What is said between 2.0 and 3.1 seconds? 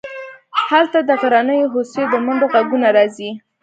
د منډو غږونه